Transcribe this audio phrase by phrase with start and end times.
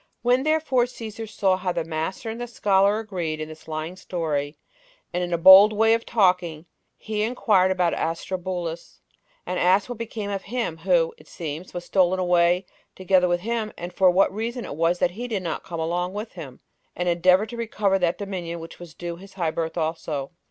[0.23, 4.57] When, therefore, Cæsar saw how the master and the scholar agreed in this lying story,
[5.13, 6.65] and in a bold way of talking,
[6.97, 9.01] he inquired about Aristobulus,
[9.45, 13.71] and asked what became of him who [it seems] was stolen away together with him,
[13.77, 16.61] and for what reason it was that he did not come along with him,
[16.95, 20.31] and endeavor to recover that dominion which was due to his high birth also.